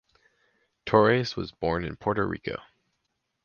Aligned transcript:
Torres 0.83 1.35
was 1.35 1.51
born 1.51 1.85
in 1.85 1.95
Puerto 1.95 2.25
Rico. 2.27 2.59